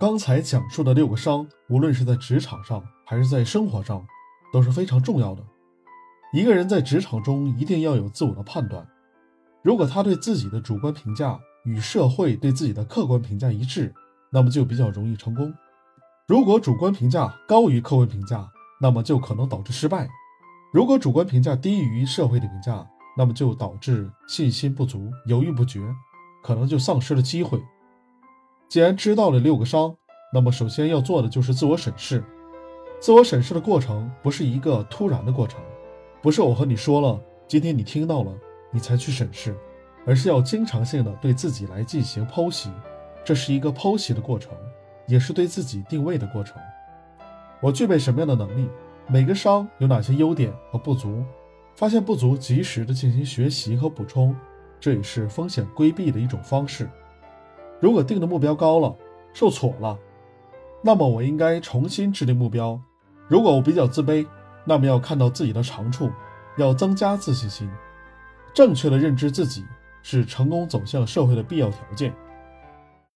[0.00, 4.06] 刚才讲述的六个伤，无论是在职场上还是在生活上，
[4.52, 5.42] 都是非常重要的。
[6.32, 8.88] 一个人在职场中一定要有自我的判断，
[9.60, 13.92] 如果他对自己的主观评价与社会对自己的客观评价一致，
[14.30, 15.50] 那么就比较容易成功；
[16.28, 18.48] 如果主观评价高于客观评价，
[18.80, 20.06] 那么就可能导致失败；
[20.72, 25.80] 如果主观评价低于社会的评价，那么就导致信心不足、犹豫不决，
[26.44, 27.60] 可能就丧失了机会。
[28.68, 29.96] 既然知道了六个伤，
[30.30, 32.22] 那么首先要做的就是自我审视。
[33.00, 35.58] 自我审视的过程不是一个突然的过程，
[36.20, 38.32] 不是我和你说了，今天你听到了，
[38.70, 39.56] 你才去审视，
[40.04, 42.70] 而是要经常性的对自己来进行剖析。
[43.24, 44.52] 这是一个剖析的过程，
[45.06, 46.60] 也是对自己定位的过程。
[47.60, 48.68] 我具备什么样的能力？
[49.06, 51.24] 每个伤有哪些优点和不足？
[51.74, 54.36] 发现不足，及时的进行学习和补充，
[54.78, 56.90] 这也是风险规避的一种方式。
[57.80, 58.94] 如果定的目标高了，
[59.32, 59.96] 受挫了，
[60.82, 62.80] 那么我应该重新制定目标。
[63.28, 64.26] 如果我比较自卑，
[64.64, 66.10] 那么要看到自己的长处，
[66.56, 67.70] 要增加自信心。
[68.52, 69.64] 正确的认知自己
[70.02, 72.12] 是成功走向社会的必要条件。